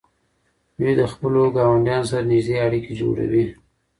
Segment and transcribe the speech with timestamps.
[0.77, 3.45] دوی د خپلو ګاونډیانو سره نږدې اړیکې جوړوي.